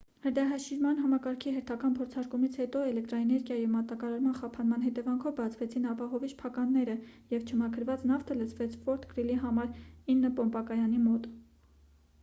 հրդեհաշիջման 0.25 0.99
համակարգի 1.01 1.51
հերթական 1.57 1.91
փորձարկումից 1.99 2.55
հետո 2.61 2.81
էլեկտրաէներգիայի 2.93 3.67
մատակարման 3.73 4.35
խափանման 4.39 4.85
հետևանքով 4.87 5.37
բացվեցին 5.41 5.85
ապահովիչ 5.91 6.31
փականները 6.41 6.97
և 7.35 7.45
չմաքրված 7.51 8.09
նավթը 8.13 8.39
լցվեց 8.41 8.79
ֆորթ 8.87 9.07
գրիլի 9.15 9.39
համար 9.45 9.71
9 10.17 10.35
պոմպակայանի 10.41 11.05
մոտ 11.07 11.33